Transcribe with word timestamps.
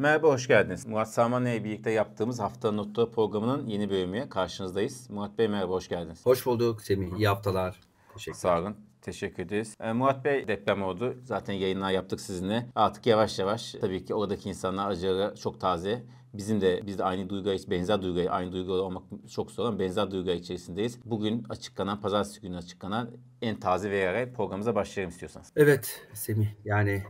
Merhaba, 0.00 0.28
hoş 0.28 0.48
geldiniz. 0.48 0.86
Murat 0.86 1.12
Salman 1.12 1.46
ile 1.46 1.64
birlikte 1.64 1.90
yaptığımız 1.90 2.40
Hafta 2.40 2.72
Notları 2.72 3.10
programının 3.10 3.66
yeni 3.66 3.90
bölümüyle 3.90 4.28
karşınızdayız. 4.28 5.10
Murat 5.10 5.38
Bey 5.38 5.48
merhaba, 5.48 5.72
hoş 5.72 5.88
geldiniz. 5.88 6.26
Hoş 6.26 6.46
bulduk 6.46 6.82
Semih. 6.82 7.18
İyi 7.18 7.28
haftalar. 7.28 7.80
Teşekkür 8.14 8.38
Sağ 8.38 8.60
olun. 8.60 8.76
Teşekkür 9.02 9.42
ederiz. 9.42 9.76
Ee, 9.80 9.92
Murat 9.92 10.24
Bey 10.24 10.48
deprem 10.48 10.82
oldu. 10.82 11.16
Zaten 11.24 11.54
yayınlar 11.54 11.90
yaptık 11.90 12.20
sizinle. 12.20 12.66
Artık 12.74 13.06
yavaş 13.06 13.38
yavaş 13.38 13.72
tabii 13.80 14.04
ki 14.04 14.14
oradaki 14.14 14.48
insanlar 14.48 14.90
acıları 14.90 15.34
çok 15.36 15.60
taze. 15.60 16.02
Bizim 16.34 16.60
de 16.60 16.86
biz 16.86 16.98
de 16.98 17.04
aynı 17.04 17.28
duyguya, 17.28 17.58
benzer 17.70 18.02
duyguya, 18.02 18.30
aynı 18.30 18.52
duyguda 18.52 18.82
olmak 18.82 19.02
çok 19.34 19.50
zor 19.50 19.66
ama 19.66 19.78
benzer 19.78 20.10
duyguya 20.10 20.34
içerisindeyiz. 20.34 20.98
Bugün 21.04 21.44
açıklanan, 21.48 22.00
pazartesi 22.00 22.40
günü 22.40 22.56
açıklanan 22.56 23.10
en 23.42 23.60
taze 23.60 23.90
verilerle 23.90 24.32
programımıza 24.32 24.74
başlayalım 24.74 25.10
istiyorsanız. 25.10 25.52
Evet 25.56 26.08
Semih 26.14 26.48
yani 26.64 27.02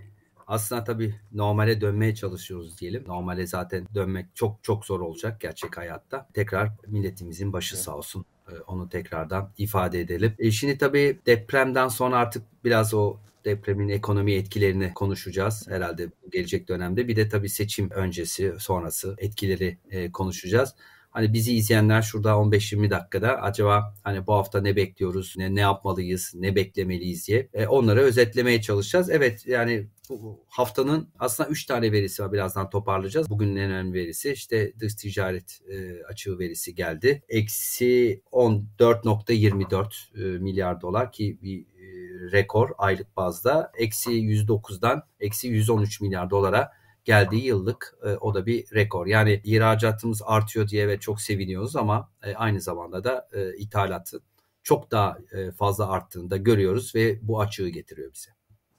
aslında 0.50 0.84
tabii 0.84 1.14
normale 1.32 1.80
dönmeye 1.80 2.14
çalışıyoruz 2.14 2.78
diyelim. 2.78 3.04
Normale 3.06 3.46
zaten 3.46 3.86
dönmek 3.94 4.26
çok 4.34 4.64
çok 4.64 4.86
zor 4.86 5.00
olacak 5.00 5.40
gerçek 5.40 5.76
hayatta. 5.76 6.28
Tekrar 6.34 6.70
milletimizin 6.86 7.52
başı 7.52 7.76
sağ 7.82 7.96
olsun. 7.96 8.24
Ee, 8.48 8.54
onu 8.66 8.88
tekrardan 8.88 9.50
ifade 9.58 10.00
edelim. 10.00 10.34
E 10.38 10.50
şimdi 10.50 10.78
tabii 10.78 11.18
depremden 11.26 11.88
sonra 11.88 12.16
artık 12.16 12.42
biraz 12.64 12.94
o 12.94 13.16
depremin 13.44 13.88
ekonomi 13.88 14.32
etkilerini 14.32 14.94
konuşacağız 14.94 15.68
herhalde 15.68 16.08
gelecek 16.32 16.68
dönemde. 16.68 17.08
Bir 17.08 17.16
de 17.16 17.28
tabii 17.28 17.48
seçim 17.48 17.90
öncesi, 17.90 18.54
sonrası 18.58 19.14
etkileri 19.18 19.78
e, 19.90 20.12
konuşacağız. 20.12 20.74
Hani 21.10 21.32
bizi 21.32 21.56
izleyenler 21.56 22.02
şurada 22.02 22.30
15-20 22.30 22.90
dakikada 22.90 23.42
acaba 23.42 23.94
hani 24.02 24.26
bu 24.26 24.32
hafta 24.32 24.60
ne 24.60 24.76
bekliyoruz, 24.76 25.34
ne, 25.36 25.54
ne 25.54 25.60
yapmalıyız, 25.60 26.32
ne 26.34 26.56
beklemeliyiz 26.56 27.28
diye 27.28 27.48
e, 27.54 27.66
onları 27.66 28.00
özetlemeye 28.00 28.60
çalışacağız. 28.60 29.10
Evet 29.10 29.46
yani 29.46 29.86
bu 30.08 30.44
haftanın 30.48 31.08
aslında 31.18 31.48
3 31.48 31.66
tane 31.66 31.92
verisi 31.92 32.22
var 32.22 32.32
birazdan 32.32 32.70
toparlayacağız. 32.70 33.30
Bugünün 33.30 33.56
en 33.56 33.70
önemli 33.70 33.94
verisi 33.94 34.32
işte 34.32 34.72
dış 34.80 34.94
ticaret 34.94 35.60
e, 35.72 36.04
açığı 36.04 36.38
verisi 36.38 36.74
geldi. 36.74 37.22
Eksi 37.28 38.22
14.24 38.32 39.84
e, 40.14 40.38
milyar 40.38 40.80
dolar 40.80 41.12
ki 41.12 41.38
bir 41.42 41.60
e, 41.60 42.32
rekor 42.32 42.70
aylık 42.78 43.16
bazda. 43.16 43.72
Eksi 43.78 44.10
109'dan 44.10 45.02
eksi 45.20 45.48
113 45.48 46.00
milyar 46.00 46.30
dolara 46.30 46.79
geldiği 47.04 47.44
yıllık 47.44 47.94
e, 48.02 48.08
o 48.08 48.34
da 48.34 48.46
bir 48.46 48.74
rekor. 48.74 49.06
Yani 49.06 49.40
ihracatımız 49.44 50.22
artıyor 50.24 50.68
diye 50.68 50.88
ve 50.88 51.00
çok 51.00 51.20
seviniyoruz 51.20 51.76
ama 51.76 52.10
e, 52.22 52.34
aynı 52.34 52.60
zamanda 52.60 53.04
da 53.04 53.28
e, 53.32 53.56
ithalatın 53.56 54.22
çok 54.62 54.90
daha 54.90 55.18
e, 55.32 55.50
fazla 55.50 55.90
arttığını 55.90 56.30
da 56.30 56.36
görüyoruz 56.36 56.94
ve 56.94 57.18
bu 57.22 57.40
açığı 57.40 57.68
getiriyor 57.68 58.12
bize. 58.12 58.30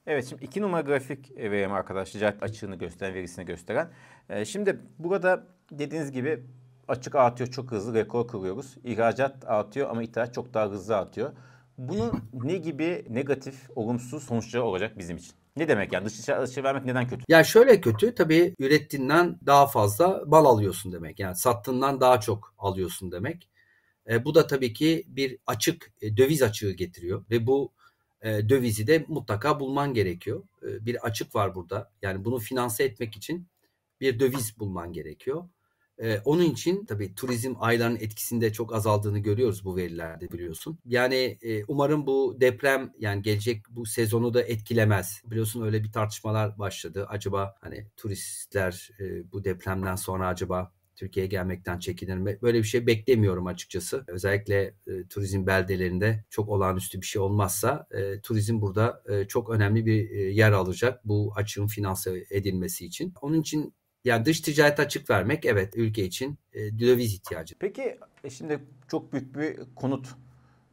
Evet 0.08 0.26
şimdi 0.26 0.46
iki 0.46 0.62
numara 0.62 0.82
grafik 0.82 1.38
verelim 1.38 1.72
arkadaşlar. 1.72 2.20
Ticaret 2.20 2.44
açığını 2.44 2.76
gösteren, 2.76 3.14
verisini 3.14 3.46
gösteren. 3.46 3.90
E, 4.30 4.46
şimdi 4.46 4.80
burada 5.00 5.48
dediğiniz 5.72 6.12
gibi 6.12 6.44
açık 6.88 7.16
artıyor 7.16 7.50
çok 7.50 7.72
hızlı 7.72 7.94
rekor 7.94 8.28
kırıyoruz. 8.28 8.78
İhracat 8.84 9.50
artıyor 9.50 9.90
ama 9.90 10.04
ithalat 10.04 10.34
çok 10.34 10.54
daha 10.54 10.70
hızlı 10.70 10.98
artıyor. 10.98 11.32
Bunun 11.78 12.24
ne 12.34 12.58
gibi 12.58 13.06
negatif, 13.10 13.70
olumsuz 13.76 14.24
sonuçları 14.24 14.64
olacak 14.64 14.98
bizim 14.98 15.18
için? 15.18 15.41
Ne 15.56 15.68
demek 15.68 15.94
yani 15.94 16.06
dış 16.06 16.28
dışarı 16.28 16.64
vermek 16.64 16.86
neden 16.86 17.08
kötü? 17.08 17.24
Ya 17.28 17.44
şöyle 17.44 17.82
kötü 17.82 18.16
tabii 18.16 18.56
ürettiğinden 18.60 19.40
daha 19.46 19.68
fazla 19.68 20.32
bal 20.32 20.46
alıyorsun 20.46 20.92
demek. 20.92 21.20
Yani 21.20 21.36
sattığından 21.36 22.02
daha 22.02 22.20
çok 22.20 22.54
alıyorsun 22.58 23.12
demek. 23.12 23.50
E, 24.10 24.26
bu 24.26 24.36
da 24.36 24.48
tabii 24.48 24.74
ki 24.74 25.04
bir 25.08 25.38
açık 25.48 25.92
e, 26.02 26.18
döviz 26.18 26.42
açığı 26.42 26.72
getiriyor 26.72 27.26
ve 27.32 27.48
bu 27.48 27.72
e, 28.22 28.50
dövizi 28.50 28.88
de 28.88 29.06
mutlaka 29.08 29.60
bulman 29.60 29.94
gerekiyor. 29.94 30.44
E, 30.64 30.86
bir 30.86 31.06
açık 31.06 31.36
var 31.36 31.56
burada. 31.56 31.92
Yani 32.02 32.26
bunu 32.26 32.40
finanse 32.40 32.84
etmek 32.84 33.16
için 33.16 33.48
bir 34.02 34.20
döviz 34.20 34.60
bulman 34.60 34.94
gerekiyor. 34.94 35.50
Ee, 36.02 36.20
onun 36.26 36.44
için 36.44 36.86
tabii 36.86 37.16
turizm 37.16 37.54
aylarının 37.60 38.00
etkisinde 38.00 38.54
çok 38.54 38.76
azaldığını 38.76 39.20
görüyoruz 39.20 39.66
bu 39.66 39.78
verilerde 39.78 40.32
biliyorsun. 40.32 40.80
Yani 40.86 41.38
e, 41.42 41.64
umarım 41.68 42.08
bu 42.08 42.38
deprem 42.42 42.94
yani 43.00 43.22
gelecek 43.22 43.64
bu 43.70 43.86
sezonu 43.86 44.34
da 44.34 44.42
etkilemez. 44.42 45.22
Biliyorsun 45.26 45.66
öyle 45.66 45.84
bir 45.84 45.92
tartışmalar 45.92 46.60
başladı. 46.60 47.06
Acaba 47.10 47.56
hani 47.62 47.88
turistler 47.98 48.90
e, 49.00 49.32
bu 49.32 49.44
depremden 49.44 49.96
sonra 49.96 50.28
acaba 50.28 50.72
Türkiye'ye 50.96 51.28
gelmekten 51.30 51.80
çekinir 51.80 52.18
mi? 52.18 52.38
Böyle 52.42 52.58
bir 52.58 52.64
şey 52.64 52.88
beklemiyorum 52.88 53.48
açıkçası. 53.48 54.04
Özellikle 54.08 54.76
e, 54.88 55.08
turizm 55.10 55.48
beldelerinde 55.48 56.24
çok 56.30 56.50
olağanüstü 56.50 57.02
bir 57.02 57.06
şey 57.06 57.22
olmazsa 57.22 57.88
e, 57.92 58.22
turizm 58.22 58.62
burada 58.62 59.04
e, 59.10 59.28
çok 59.28 59.50
önemli 59.50 59.86
bir 59.86 60.10
e, 60.10 60.18
yer 60.18 60.52
alacak 60.52 61.08
bu 61.08 61.34
açığın 61.36 61.68
finanse 61.68 62.26
edilmesi 62.30 62.86
için. 62.86 63.14
Onun 63.22 63.42
için 63.42 63.74
yani 64.06 64.26
dış 64.26 64.42
ticaret 64.42 64.80
açık 64.80 65.10
vermek 65.10 65.46
evet 65.46 65.74
ülke 65.76 66.06
için 66.06 66.38
e, 66.54 66.80
döviz 66.80 67.14
ihtiyacı. 67.14 67.56
Peki 67.60 68.00
e, 68.24 68.30
şimdi 68.30 68.60
çok 68.88 69.14
büyük 69.14 69.36
bir 69.36 69.60
konut 69.76 70.08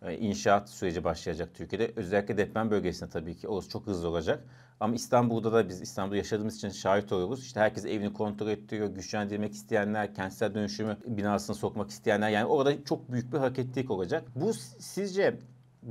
e, 0.03 0.17
inşaat 0.17 0.71
süreci 0.71 1.05
başlayacak 1.05 1.55
Türkiye'de. 1.55 1.93
Özellikle 1.97 2.37
deprem 2.37 2.71
bölgesinde 2.71 3.11
tabii 3.11 3.37
ki 3.37 3.49
orası 3.49 3.69
çok 3.69 3.87
hızlı 3.87 4.09
olacak. 4.09 4.45
Ama 4.81 4.95
İstanbul'da 4.95 5.53
da 5.53 5.69
biz 5.69 5.81
İstanbul'da 5.81 6.17
yaşadığımız 6.17 6.57
için 6.57 6.69
şahit 6.69 7.13
oluyoruz. 7.13 7.45
İşte 7.45 7.61
herkes 7.61 7.85
evini 7.85 8.13
kontrol 8.13 8.49
ettiriyor, 8.49 8.89
güçlendirmek 8.89 9.53
isteyenler, 9.53 10.15
kentsel 10.15 10.55
dönüşümü 10.55 10.97
binasına 11.07 11.57
sokmak 11.57 11.91
isteyenler. 11.91 12.31
Yani 12.31 12.47
orada 12.47 12.85
çok 12.85 13.13
büyük 13.13 13.33
bir 13.33 13.39
hareketlilik 13.39 13.91
olacak. 13.91 14.25
Bu 14.37 14.53
sizce 14.79 15.39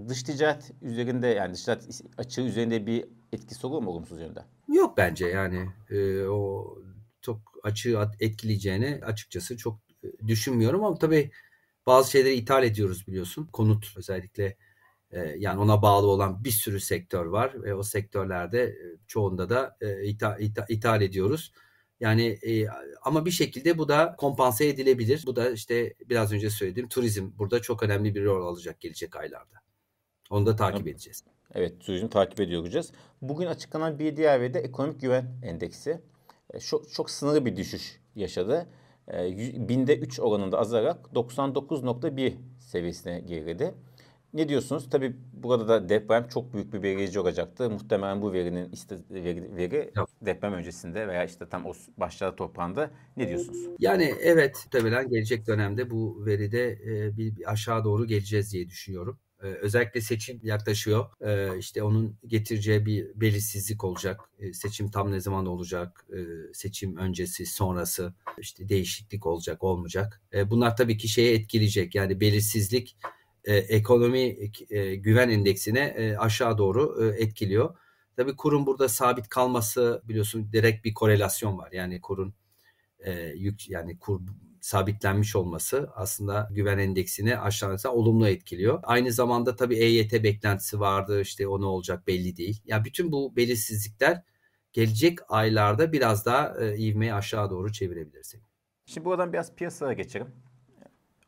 dış 0.07 0.23
ticaret 0.23 0.71
üzerinde 0.81 1.27
yani 1.27 1.53
dış 1.53 1.63
ticaret 1.63 2.01
açığı 2.17 2.41
üzerinde 2.41 2.85
bir 2.85 3.05
etkisi 3.31 3.67
olur 3.67 3.83
mu 3.83 3.89
olumsuz 3.89 4.21
yönde? 4.21 4.39
Yok 4.67 4.97
bence 4.97 5.27
yani 5.27 5.69
e, 5.89 6.27
o 6.27 6.77
çok 7.27 7.41
açığı 7.63 8.09
etkileyeceğini 8.19 9.01
açıkçası 9.05 9.57
çok 9.57 9.79
e, 10.03 10.27
düşünmüyorum 10.27 10.83
ama 10.83 10.97
tabii 10.97 11.31
bazı 11.85 12.11
şeyleri 12.11 12.33
ithal 12.33 12.63
ediyoruz 12.63 13.07
biliyorsun. 13.07 13.49
Konut 13.53 13.97
özellikle 13.97 14.57
e, 15.11 15.19
yani 15.19 15.59
ona 15.59 15.81
bağlı 15.81 16.07
olan 16.07 16.43
bir 16.43 16.51
sürü 16.51 16.79
sektör 16.79 17.25
var 17.25 17.63
ve 17.63 17.73
o 17.75 17.83
sektörlerde 17.83 18.63
e, 18.63 18.85
çoğunda 19.07 19.49
da 19.49 19.77
ithal, 20.03 20.41
ithal, 20.41 20.65
ithal 20.69 21.01
ediyoruz. 21.01 21.51
Yani 21.99 22.25
e, 22.25 22.67
ama 23.01 23.25
bir 23.25 23.31
şekilde 23.31 23.77
bu 23.77 23.87
da 23.87 24.15
kompanse 24.17 24.67
edilebilir. 24.67 25.23
Bu 25.25 25.35
da 25.35 25.49
işte 25.51 25.93
biraz 26.09 26.33
önce 26.33 26.49
söylediğim 26.49 26.89
turizm 26.89 27.31
burada 27.37 27.61
çok 27.61 27.83
önemli 27.83 28.15
bir 28.15 28.25
rol 28.25 28.47
alacak 28.47 28.79
gelecek 28.81 29.15
aylarda. 29.15 29.55
Onu 30.29 30.45
da 30.45 30.55
takip 30.55 30.81
evet. 30.81 30.93
edeceğiz. 30.93 31.23
Evet, 31.53 31.81
turizm 31.81 32.07
takip 32.07 32.39
ediyor 32.39 32.61
olacağız. 32.61 32.91
Bugün 33.21 33.47
açıklanan 33.47 33.99
bir 33.99 34.17
diğer 34.17 34.41
veri 34.41 34.53
de 34.53 34.59
ekonomik 34.59 35.01
güven 35.01 35.39
endeksi. 35.43 36.01
E, 36.53 36.59
çok, 36.59 36.91
çok 36.91 37.09
sınırlı 37.09 37.45
bir 37.45 37.55
düşüş 37.55 37.99
yaşadı. 38.15 38.67
E, 39.13 39.37
binde 39.69 39.97
3 39.97 40.19
oranında 40.19 40.59
azalarak 40.59 41.05
99.1 41.15 42.33
seviyesine 42.59 43.19
geriledi. 43.19 43.73
Ne 44.33 44.49
diyorsunuz? 44.49 44.89
Tabii 44.89 45.15
burada 45.33 45.67
da 45.67 45.89
deprem 45.89 46.27
çok 46.27 46.53
büyük 46.53 46.73
bir 46.73 46.83
belirleyici 46.83 47.19
olacaktı. 47.19 47.69
Muhtemelen 47.69 48.21
bu 48.21 48.33
verinin 48.33 48.71
veri, 49.09 49.55
veri 49.55 49.91
deprem 50.21 50.53
öncesinde 50.53 51.07
veya 51.07 51.25
işte 51.25 51.49
tam 51.49 51.65
o 51.65 51.73
başlarda 51.97 52.35
toplandı. 52.35 52.91
Ne 53.17 53.27
diyorsunuz? 53.27 53.57
Yani 53.79 54.13
evet 54.21 54.61
muhtemelen 54.65 55.09
gelecek 55.09 55.47
dönemde 55.47 55.89
bu 55.89 56.25
veride 56.25 56.71
e, 56.71 57.17
bir, 57.17 57.35
bir 57.35 57.51
aşağı 57.51 57.83
doğru 57.83 58.05
geleceğiz 58.05 58.53
diye 58.53 58.69
düşünüyorum. 58.69 59.19
Ee, 59.43 59.47
özellikle 59.47 60.01
seçim 60.01 60.39
yaklaşıyor. 60.43 61.05
Ee, 61.21 61.57
işte 61.57 61.83
onun 61.83 62.17
getireceği 62.27 62.85
bir 62.85 63.07
belirsizlik 63.15 63.83
olacak. 63.83 64.19
Ee, 64.39 64.53
seçim 64.53 64.91
tam 64.91 65.11
ne 65.11 65.19
zaman 65.19 65.45
olacak? 65.45 66.05
Seçim 66.53 66.97
öncesi, 66.97 67.45
sonrası 67.45 68.13
işte 68.37 68.69
değişiklik 68.69 69.25
olacak, 69.25 69.63
olmayacak. 69.63 70.21
Bunlar 70.45 70.77
tabii 70.77 70.97
ki 70.97 71.07
şeye 71.07 71.33
etkileyecek. 71.33 71.95
Yani 71.95 72.19
belirsizlik 72.19 72.97
e, 73.47 73.55
ekonomi 73.55 74.51
e, 74.69 74.95
güven 74.95 75.29
endeksine 75.29 75.79
e, 75.79 76.17
aşağı 76.17 76.57
doğru 76.57 77.03
e, 77.03 77.23
etkiliyor. 77.23 77.77
Tabii 78.15 78.35
kurun 78.35 78.65
burada 78.65 78.89
sabit 78.89 79.29
kalması 79.29 80.01
biliyorsun 80.05 80.49
direkt 80.53 80.85
bir 80.85 80.93
korelasyon 80.93 81.57
var. 81.57 81.71
Yani 81.71 82.01
kurun 82.01 82.33
e, 82.99 83.11
yük 83.35 83.69
yani 83.69 83.99
kur 83.99 84.21
sabitlenmiş 84.61 85.35
olması 85.35 85.89
aslında 85.95 86.49
güven 86.51 86.77
endeksini 86.77 87.37
aşağıya 87.37 87.91
olumlu 87.91 88.27
etkiliyor. 88.27 88.79
Aynı 88.83 89.11
zamanda 89.11 89.55
tabii 89.55 89.75
EYT 89.75 90.13
beklentisi 90.13 90.79
vardı 90.79 91.21
işte 91.21 91.47
o 91.47 91.61
ne 91.61 91.65
olacak 91.65 92.07
belli 92.07 92.37
değil. 92.37 92.61
Yani 92.65 92.85
bütün 92.85 93.11
bu 93.11 93.35
belirsizlikler 93.35 94.23
gelecek 94.73 95.19
aylarda 95.29 95.93
biraz 95.93 96.25
daha 96.25 96.55
e, 96.59 96.77
ivmeyi 96.77 97.13
aşağı 97.13 97.49
doğru 97.49 97.71
çevirebilir 97.71 98.33
Şimdi 98.85 99.05
buradan 99.05 99.33
biraz 99.33 99.55
piyasaya 99.55 99.93
geçelim. 99.93 100.27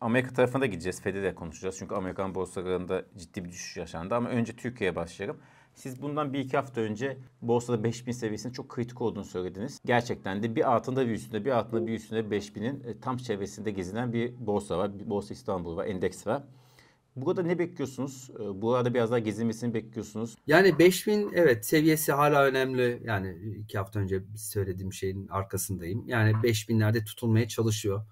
Amerika 0.01 0.33
tarafına 0.33 0.65
gideceğiz. 0.65 1.01
Fed'e 1.01 1.23
de 1.23 1.35
konuşacağız. 1.35 1.75
Çünkü 1.79 1.95
Amerikan 1.95 2.35
borsalarında 2.35 3.05
ciddi 3.17 3.45
bir 3.45 3.49
düşüş 3.49 3.77
yaşandı. 3.77 4.15
Ama 4.15 4.29
önce 4.29 4.55
Türkiye'ye 4.55 4.95
başlayalım. 4.95 5.41
Siz 5.79 6.01
bundan 6.01 6.33
bir 6.33 6.39
iki 6.39 6.57
hafta 6.57 6.81
önce 6.81 7.17
borsada 7.41 7.83
5000 7.83 8.11
seviyesinin 8.11 8.53
çok 8.53 8.69
kritik 8.69 9.01
olduğunu 9.01 9.25
söylediniz. 9.25 9.79
Gerçekten 9.85 10.43
de 10.43 10.55
bir 10.55 10.71
altında 10.75 11.07
bir 11.07 11.11
üstünde 11.11 11.45
bir 11.45 11.51
altında 11.51 11.87
bir 11.87 11.93
üstünde 11.93 12.19
5000'in 12.19 12.83
e, 12.83 12.99
tam 12.99 13.17
çevresinde 13.17 13.71
gezinen 13.71 14.13
bir 14.13 14.33
borsa 14.47 14.77
var. 14.77 14.99
Bir 14.99 15.09
borsa 15.09 15.33
İstanbul 15.33 15.75
var, 15.75 15.85
endeks 15.85 16.27
var. 16.27 16.43
Burada 17.15 17.43
ne 17.43 17.59
bekliyorsunuz? 17.59 18.31
Bu 18.53 18.75
arada 18.75 18.93
biraz 18.93 19.11
daha 19.11 19.19
gezilmesini 19.19 19.73
bekliyorsunuz. 19.73 20.35
Yani 20.47 20.79
5000 20.79 21.31
evet 21.33 21.65
seviyesi 21.65 22.11
hala 22.11 22.43
önemli. 22.43 23.01
Yani 23.03 23.37
iki 23.59 23.77
hafta 23.77 23.99
önce 23.99 24.23
söylediğim 24.35 24.93
şeyin 24.93 25.27
arkasındayım. 25.27 26.03
Yani 26.07 26.31
5000'lerde 26.31 27.05
tutulmaya 27.05 27.47
çalışıyor 27.47 28.05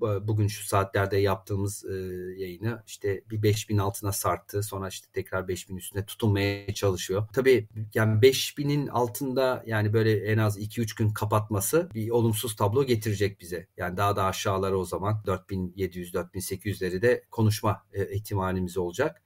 bugün 0.00 0.46
şu 0.46 0.66
saatlerde 0.66 1.16
yaptığımız 1.16 1.84
e, 1.84 1.94
yayını 2.36 2.82
işte 2.86 3.22
bir 3.30 3.42
5000 3.42 3.78
altına 3.78 4.12
sarktı. 4.12 4.62
Sonra 4.62 4.88
işte 4.88 5.06
tekrar 5.12 5.48
5000 5.48 5.76
üstüne 5.76 6.06
tutunmaya 6.06 6.74
çalışıyor. 6.74 7.28
Tabii 7.32 7.68
yani 7.94 8.20
5000'in 8.20 8.86
altında 8.86 9.62
yani 9.66 9.92
böyle 9.92 10.24
en 10.24 10.38
az 10.38 10.58
2-3 10.58 10.98
gün 10.98 11.10
kapatması 11.10 11.88
bir 11.94 12.10
olumsuz 12.10 12.56
tablo 12.56 12.84
getirecek 12.84 13.40
bize. 13.40 13.66
Yani 13.76 13.96
daha 13.96 14.16
da 14.16 14.24
aşağıları 14.24 14.78
o 14.78 14.84
zaman 14.84 15.22
4700-4800'leri 15.26 17.02
de 17.02 17.24
konuşma 17.30 17.82
e, 17.92 18.14
ihtimalimiz 18.14 18.78
olacak. 18.78 19.22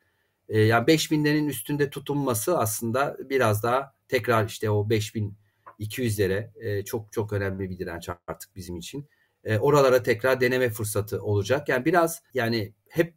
E, 0.49 0.61
yani 0.61 0.87
5000'lerin 0.87 1.47
üstünde 1.47 1.91
tutunması 1.91 2.59
aslında 2.59 3.17
biraz 3.31 3.63
daha 3.63 3.95
tekrar 4.09 4.47
işte 4.47 4.71
o 4.71 4.89
5200'lere 4.89 6.51
e, 6.61 6.85
çok 6.85 7.13
çok 7.13 7.33
önemli 7.33 7.71
bir 7.71 7.79
direnç 7.79 8.09
artık 8.27 8.57
bizim 8.57 8.77
için 8.77 9.09
e, 9.45 9.59
oralara 9.59 10.03
tekrar 10.03 10.41
deneme 10.41 10.71
fırsatı 10.71 11.23
olacak. 11.23 11.69
Yani 11.69 11.85
biraz 11.85 12.23
yani 12.35 12.75
hep 12.89 13.15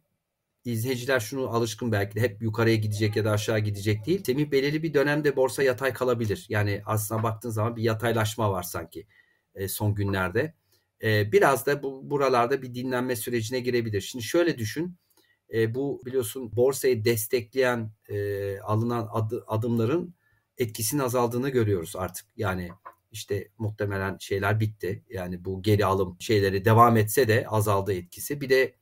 izleyiciler 0.64 1.20
şunu 1.20 1.48
alışkın 1.48 1.92
belki 1.92 2.14
de 2.14 2.20
hep 2.20 2.42
yukarıya 2.42 2.76
gidecek 2.76 3.16
ya 3.16 3.24
da 3.24 3.30
aşağı 3.30 3.58
gidecek 3.58 4.06
değil. 4.06 4.24
Semih 4.24 4.50
belirli 4.50 4.82
bir 4.82 4.94
dönemde 4.94 5.36
borsa 5.36 5.62
yatay 5.62 5.92
kalabilir. 5.92 6.46
Yani 6.48 6.82
aslına 6.86 7.22
baktığın 7.22 7.50
zaman 7.50 7.76
bir 7.76 7.82
yataylaşma 7.82 8.52
var 8.52 8.62
sanki 8.62 9.06
e, 9.54 9.68
son 9.68 9.94
günlerde. 9.94 10.54
E, 11.02 11.32
biraz 11.32 11.66
da 11.66 11.82
bu 11.82 12.10
buralarda 12.10 12.62
bir 12.62 12.74
dinlenme 12.74 13.16
sürecine 13.16 13.60
girebilir. 13.60 14.00
Şimdi 14.00 14.24
şöyle 14.24 14.58
düşün. 14.58 14.96
E, 15.54 15.74
bu 15.74 16.02
biliyorsun 16.06 16.56
borsayı 16.56 17.04
destekleyen 17.04 17.90
e, 18.08 18.58
alınan 18.60 19.08
adı, 19.12 19.44
adımların 19.46 20.14
etkisinin 20.58 21.02
azaldığını 21.02 21.48
görüyoruz 21.48 21.96
artık. 21.96 22.26
Yani 22.36 22.70
işte 23.14 23.48
muhtemelen 23.58 24.18
şeyler 24.18 24.60
bitti. 24.60 25.04
Yani 25.08 25.44
bu 25.44 25.62
geri 25.62 25.86
alım 25.86 26.16
şeyleri 26.20 26.64
devam 26.64 26.96
etse 26.96 27.28
de 27.28 27.46
azaldı 27.48 27.92
etkisi. 27.92 28.40
Bir 28.40 28.48
de 28.48 28.74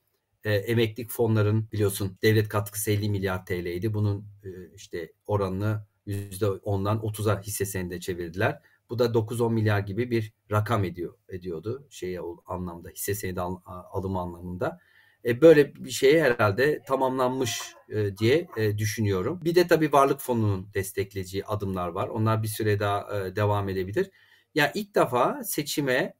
e, 0.43 0.53
emeklilik 0.53 1.11
fonların 1.11 1.71
biliyorsun 1.71 2.17
devlet 2.23 2.49
katkısı 2.49 2.91
50 2.91 3.09
milyar 3.09 3.45
TL'ydi. 3.45 3.93
Bunun 3.93 4.25
e, 4.43 4.49
işte 4.75 5.11
oranını 5.27 5.85
%10'dan 6.07 6.97
30'a 6.97 7.41
hisse 7.41 7.65
senedine 7.65 7.99
çevirdiler. 7.99 8.59
Bu 8.89 8.99
da 8.99 9.05
9-10 9.05 9.53
milyar 9.53 9.79
gibi 9.79 10.11
bir 10.11 10.33
rakam 10.51 10.83
ediyor 10.83 11.13
ediyordu 11.29 11.87
şeye 11.89 12.19
anlamda 12.45 12.89
hisse 12.89 13.15
senedi 13.15 13.41
al, 13.41 13.57
alımı 13.65 14.19
anlamında. 14.19 14.79
E, 15.25 15.41
böyle 15.41 15.75
bir 15.75 15.91
şey 15.91 16.21
herhalde 16.21 16.81
tamamlanmış 16.87 17.61
e, 17.89 18.17
diye 18.17 18.47
e, 18.57 18.77
düşünüyorum. 18.77 19.39
Bir 19.43 19.55
de 19.55 19.67
tabii 19.67 19.91
varlık 19.91 20.19
fonunun 20.21 20.73
destekleyeceği 20.73 21.45
adımlar 21.45 21.87
var. 21.87 22.07
Onlar 22.07 22.43
bir 22.43 22.47
süre 22.47 22.79
daha 22.79 23.35
devam 23.35 23.69
edebilir. 23.69 24.09
Ya 24.55 24.71
ilk 24.75 24.95
defa 24.95 25.43
seçime 25.43 26.13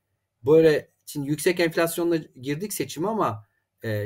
böyle 0.45 0.91
şimdi 1.05 1.29
yüksek 1.29 1.59
enflasyonla 1.59 2.17
girdik 2.41 2.73
seçime 2.73 3.07
ama 3.07 3.47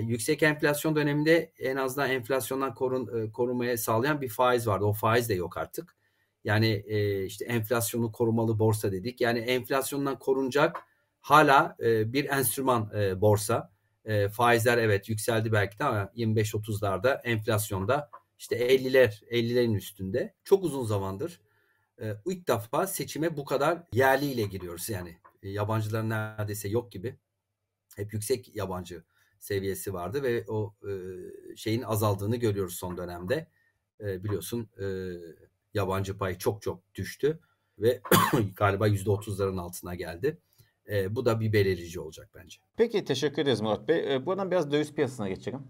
yüksek 0.01 0.43
enflasyon 0.43 0.95
döneminde 0.95 1.53
en 1.59 1.75
azından 1.75 2.09
enflasyondan 2.09 2.73
korun, 2.73 3.31
korumaya 3.31 3.77
sağlayan 3.77 4.21
bir 4.21 4.29
faiz 4.29 4.67
vardı. 4.67 4.85
O 4.85 4.93
faiz 4.93 5.29
de 5.29 5.33
yok 5.33 5.57
artık. 5.57 5.95
Yani 6.43 6.83
işte 7.25 7.45
enflasyonu 7.45 8.11
korumalı 8.11 8.59
borsa 8.59 8.91
dedik. 8.91 9.21
Yani 9.21 9.39
enflasyondan 9.39 10.19
korunacak 10.19 10.77
hala 11.21 11.75
bir 11.81 12.29
enstrüman 12.29 12.91
e, 12.95 13.21
borsa. 13.21 13.76
E, 14.07 14.29
faizler 14.29 14.77
evet 14.77 15.09
yükseldi 15.09 15.51
belki 15.51 15.79
de 15.79 15.83
ama 15.83 16.11
25-30'larda 16.15 17.21
enflasyonda 17.21 18.09
işte 18.37 18.75
50'ler 18.75 19.23
50'lerin 19.31 19.75
üstünde. 19.75 20.33
Çok 20.43 20.63
uzun 20.63 20.85
zamandır 20.85 21.41
e, 22.01 22.15
ilk 22.25 22.47
defa 22.47 22.87
seçime 22.87 23.37
bu 23.37 23.45
kadar 23.45 23.83
yerliyle 23.93 24.43
giriyoruz. 24.43 24.89
Yani 24.89 25.17
e, 25.43 25.49
yabancılar 25.49 26.09
neredeyse 26.09 26.69
yok 26.69 26.91
gibi. 26.91 27.17
Hep 27.95 28.13
yüksek 28.13 28.55
yabancı 28.55 29.03
seviyesi 29.39 29.93
vardı 29.93 30.23
ve 30.23 30.45
o 30.47 30.75
e, 30.83 30.91
şeyin 31.55 31.81
azaldığını 31.81 32.35
görüyoruz 32.35 32.75
son 32.75 32.97
dönemde. 32.97 33.47
E, 34.01 34.23
biliyorsun 34.23 34.69
e, 34.81 34.85
yabancı 35.73 36.17
pay 36.17 36.37
çok 36.37 36.61
çok 36.61 36.95
düştü 36.95 37.39
ve 37.79 38.01
galiba 38.55 38.87
%30'ların 38.87 39.59
altına 39.59 39.95
geldi. 39.95 40.37
E, 40.89 41.15
bu 41.15 41.25
da 41.25 41.39
bir 41.39 41.53
belirleyici 41.53 41.99
olacak 41.99 42.29
bence. 42.35 42.57
Peki 42.77 43.05
teşekkür 43.05 43.41
ederiz 43.41 43.61
Murat 43.61 43.87
Bey. 43.87 44.15
E, 44.15 44.25
buradan 44.25 44.51
biraz 44.51 44.71
döviz 44.71 44.93
piyasasına 44.93 45.29
geçelim. 45.29 45.61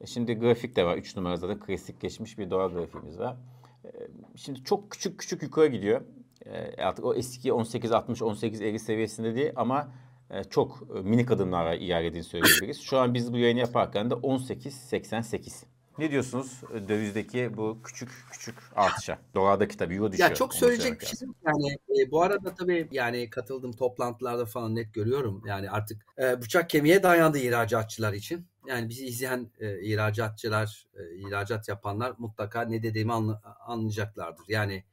E, 0.00 0.06
şimdi 0.06 0.34
grafik 0.34 0.76
de 0.76 0.84
var. 0.84 0.96
3 0.96 1.16
numarada 1.16 1.48
da 1.48 1.58
klasik 1.58 2.00
geçmiş 2.00 2.38
bir 2.38 2.50
dolar 2.50 2.70
grafiğimiz 2.70 3.18
var. 3.18 3.36
E, 3.84 3.90
şimdi 4.36 4.64
çok 4.64 4.90
küçük 4.90 5.20
küçük 5.20 5.42
yukarı 5.42 5.66
gidiyor. 5.66 6.00
E, 6.46 6.82
artık 6.82 7.04
o 7.04 7.14
eski 7.14 7.48
18-60, 7.48 8.18
18-50 8.18 8.78
seviyesinde 8.78 9.34
değil 9.34 9.52
ama 9.56 9.92
e, 10.30 10.44
çok 10.44 10.90
minik 11.04 11.30
adımlarla 11.30 11.74
ilerlediğini 11.74 12.24
söyleyebiliriz. 12.24 12.80
Şu 12.80 12.98
an 12.98 13.14
biz 13.14 13.32
bu 13.32 13.38
yayını 13.38 13.60
yaparken 13.60 14.10
de 14.10 14.14
18-88. 14.14 15.64
Ne 15.98 16.10
diyorsunuz 16.10 16.60
dövizdeki 16.88 17.56
bu 17.56 17.78
küçük 17.84 18.08
küçük 18.30 18.54
artışa? 18.76 19.18
Dolardaki 19.34 19.76
tabii 19.76 19.94
euro 19.94 20.12
düşüyor. 20.12 20.28
Ya 20.28 20.34
çok 20.34 20.54
söyleyecek 20.54 21.00
bir 21.00 21.06
şey 21.06 21.28
yani 21.46 21.72
e, 21.72 22.10
bu 22.10 22.22
arada 22.22 22.54
tabii 22.54 22.88
yani 22.90 23.30
katıldığım 23.30 23.72
toplantılarda 23.72 24.46
falan 24.46 24.74
net 24.74 24.94
görüyorum. 24.94 25.42
Yani 25.46 25.70
artık 25.70 26.06
e, 26.18 26.42
bıçak 26.42 26.70
kemiğe 26.70 27.02
dayandı 27.02 27.38
ihracatçılar 27.38 28.12
için. 28.12 28.46
Yani 28.66 28.88
bizi 28.88 29.06
izleyen 29.06 29.50
e, 29.60 29.80
ihracatçılar, 29.80 30.86
e, 30.96 31.16
ihracat 31.16 31.68
yapanlar 31.68 32.14
mutlaka 32.18 32.62
ne 32.62 32.82
dediğimi 32.82 33.12
anla, 33.12 33.42
anlayacaklardır. 33.66 34.44
Yani 34.48 34.84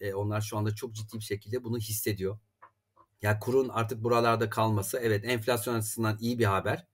e, 0.00 0.14
onlar 0.14 0.40
şu 0.40 0.58
anda 0.58 0.74
çok 0.74 0.94
ciddi 0.94 1.16
bir 1.16 1.24
şekilde 1.24 1.64
bunu 1.64 1.78
hissediyor. 1.78 2.38
Yani 3.22 3.38
kurun 3.40 3.68
artık 3.68 4.04
buralarda 4.04 4.50
kalması 4.50 4.98
evet 5.02 5.24
enflasyon 5.24 5.74
açısından 5.74 6.18
iyi 6.20 6.38
bir 6.38 6.44
haber. 6.44 6.86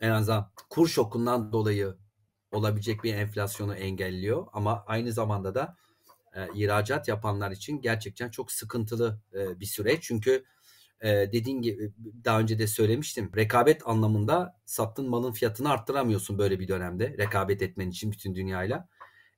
En 0.00 0.10
azından 0.10 0.50
kur 0.70 0.88
şokundan 0.88 1.52
dolayı 1.52 1.96
olabilecek 2.52 3.04
bir 3.04 3.14
enflasyonu 3.14 3.74
engelliyor 3.74 4.46
ama 4.52 4.84
aynı 4.86 5.12
zamanda 5.12 5.54
da 5.54 5.76
e, 6.36 6.48
ihracat 6.54 7.08
yapanlar 7.08 7.50
için 7.50 7.80
gerçekten 7.80 8.30
çok 8.30 8.52
sıkıntılı 8.52 9.20
e, 9.34 9.60
bir 9.60 9.66
süreç. 9.66 10.02
Çünkü 10.02 10.44
e, 11.00 11.08
dediğin 11.08 11.62
gibi 11.62 11.92
daha 12.24 12.40
önce 12.40 12.58
de 12.58 12.66
söylemiştim. 12.66 13.30
Rekabet 13.36 13.88
anlamında 13.88 14.60
sattığın 14.66 15.08
malın 15.08 15.32
fiyatını 15.32 15.70
arttıramıyorsun 15.70 16.38
böyle 16.38 16.60
bir 16.60 16.68
dönemde. 16.68 17.16
Rekabet 17.18 17.62
etmen 17.62 17.90
için 17.90 18.12
bütün 18.12 18.34
dünyayla. 18.34 18.88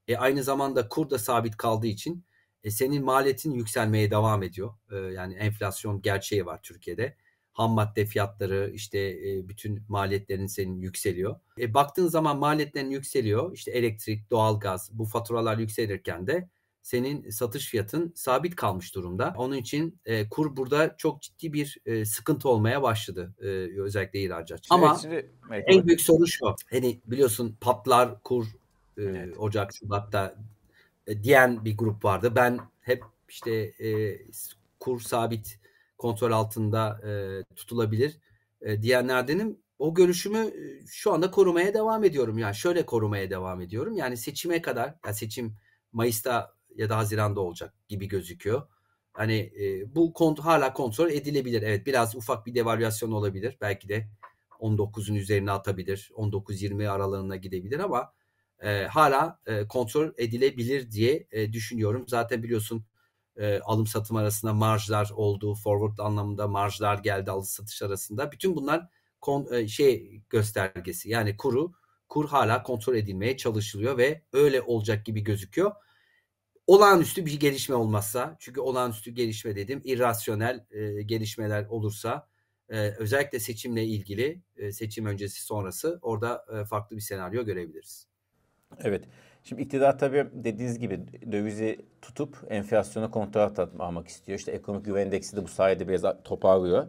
E, 0.09 0.17
aynı 0.17 0.43
zamanda 0.43 0.89
kur 0.89 1.11
da 1.11 1.19
sabit 1.19 1.57
kaldığı 1.57 1.87
için 1.87 2.25
e, 2.65 2.71
senin 2.71 3.05
maliyetin 3.05 3.53
yükselmeye 3.53 4.11
devam 4.11 4.43
ediyor. 4.43 4.75
E, 4.91 4.97
yani 4.97 5.35
enflasyon 5.35 6.03
gerçeği 6.03 6.47
var 6.47 6.61
Türkiye'de 6.63 7.17
ham 7.53 7.73
madde 7.73 8.07
fiyatları 8.07 8.71
işte 8.75 8.99
e, 8.99 9.49
bütün 9.49 9.83
maliyetlerin 9.89 10.47
senin 10.47 10.81
yükseliyor. 10.81 11.37
E, 11.59 11.75
baktığın 11.75 12.09
zaman 12.09 12.39
maliyetlerin 12.39 12.91
yükseliyor. 12.91 13.53
İşte 13.53 13.71
elektrik, 13.71 14.31
doğalgaz 14.31 14.91
bu 14.93 15.05
faturalar 15.05 15.59
yükselirken 15.59 16.27
de 16.27 16.49
senin 16.83 17.31
satış 17.31 17.69
fiyatın 17.69 18.13
sabit 18.17 18.57
kalmış 18.57 18.95
durumda. 18.95 19.35
Onun 19.37 19.57
için 19.57 19.99
e, 20.05 20.29
kur 20.29 20.57
burada 20.57 20.95
çok 20.99 21.23
ciddi 21.23 21.53
bir 21.53 21.79
e, 21.87 22.05
sıkıntı 22.05 22.49
olmaya 22.49 22.83
başladı 22.83 23.35
e, 23.41 23.47
özellikle 23.81 24.23
ihracatçı. 24.23 24.75
Ama 24.75 25.01
evet, 25.07 25.31
en 25.67 25.87
büyük 25.87 26.01
soru 26.01 26.27
şu. 26.27 26.57
Hani 26.71 27.01
biliyorsun 27.07 27.57
patlar 27.61 28.23
kur 28.23 28.47
e, 28.99 29.03
evet. 29.03 29.39
Ocak 29.39 29.75
Şubat'ta 29.75 30.35
e, 31.07 31.23
diyen 31.23 31.65
bir 31.65 31.77
grup 31.77 32.05
vardı. 32.05 32.33
Ben 32.37 32.61
hep 32.81 33.05
işte 33.29 33.53
e, 33.81 34.19
kur 34.81 35.01
sabit 35.01 35.62
kontrol 36.03 36.33
altında 36.33 37.01
e, 37.09 37.11
tutulabilir 37.55 38.19
e, 38.61 38.83
diyenlerdenim. 38.83 39.59
O 39.79 39.95
görüşümü 39.95 40.39
e, 40.39 40.87
şu 40.87 41.13
anda 41.13 41.31
korumaya 41.31 41.75
devam 41.75 42.05
ediyorum. 42.05 42.39
Yani 42.39 42.55
şöyle 42.55 42.87
korumaya 42.87 43.31
devam 43.31 43.61
ediyorum. 43.61 43.95
Yani 43.97 44.17
seçime 44.17 44.63
kadar, 44.63 44.95
yani 45.07 45.15
seçim 45.15 45.57
Mayıs'ta 45.93 46.55
ya 46.77 46.89
da 46.89 46.97
Haziran'da 46.97 47.41
olacak 47.41 47.75
gibi 47.89 48.09
gözüküyor. 48.09 48.63
Hani 49.13 49.53
e, 49.61 49.95
bu 49.95 50.13
kont 50.13 50.41
hala 50.41 50.73
kontrol 50.73 51.11
edilebilir. 51.11 51.63
Evet 51.63 51.87
biraz 51.87 52.15
ufak 52.17 52.47
bir 52.47 52.55
devalüasyon 52.55 53.13
olabilir. 53.13 53.57
Belki 53.61 53.89
de 53.89 54.09
19'un 54.61 55.15
üzerine 55.15 55.51
atabilir. 55.51 56.11
19-20 56.17 56.89
aralığına 56.89 57.37
gidebilir 57.37 57.79
ama 57.79 58.13
e, 58.63 58.83
hala 58.85 59.39
e, 59.47 59.69
kontrol 59.69 60.11
edilebilir 60.17 60.91
diye 60.91 61.27
e, 61.33 61.53
düşünüyorum. 61.53 62.05
Zaten 62.09 62.43
biliyorsun 62.43 62.85
e, 63.37 63.61
alım 63.61 63.87
satım 63.87 64.17
arasında 64.17 64.53
marjlar 64.53 65.11
oldu. 65.15 65.55
Forward 65.55 66.07
anlamında 66.07 66.49
marjlar 66.49 66.99
geldi 66.99 67.31
alış 67.31 67.49
satış 67.49 67.83
arasında. 67.83 68.33
Bütün 68.33 68.57
bunlar 68.57 68.89
kon, 69.21 69.53
e, 69.53 69.69
şey 69.69 70.23
göstergesi. 70.31 71.11
Yani 71.11 71.37
kuru 71.37 71.73
kur 72.09 72.29
hala 72.29 72.63
kontrol 72.63 72.95
edilmeye 72.95 73.37
çalışılıyor 73.37 73.99
ve 73.99 74.23
öyle 74.33 74.63
olacak 74.63 75.07
gibi 75.07 75.21
gözüküyor. 75.21 75.73
Olağanüstü 76.67 77.27
bir 77.27 77.41
gelişme 77.41 77.75
olmazsa 77.75 78.37
çünkü 78.39 78.61
olağanüstü 78.61 79.11
gelişme 79.11 79.57
dedim 79.57 79.81
irrasyonel 79.85 80.67
e, 80.71 81.03
gelişmeler 81.03 81.67
olursa 81.67 82.29
e, 82.69 82.77
özellikle 82.79 83.41
seçimle 83.41 83.85
ilgili 83.85 84.43
e, 84.57 84.73
seçim 84.73 85.07
öncesi 85.07 85.43
sonrası 85.43 85.99
orada 86.03 86.45
e, 86.53 86.65
farklı 86.65 86.97
bir 86.97 87.01
senaryo 87.01 87.45
görebiliriz. 87.45 88.07
Evet. 88.81 89.05
Şimdi 89.45 89.63
iktidar 89.63 89.99
tabii 89.99 90.27
dediğiniz 90.33 90.79
gibi 90.79 91.01
dövizi 91.33 91.81
tutup 92.03 92.37
enflasyona 92.49 93.11
kontrol 93.11 93.69
almak 93.79 94.09
istiyor. 94.09 94.39
İşte 94.39 94.53
ekonomik 94.53 94.85
güven 94.85 95.07
endeksi 95.07 95.37
de 95.37 95.45
bu 95.45 95.49
sayede 95.49 95.89
biraz 95.89 96.03
toparlıyor. 96.25 96.87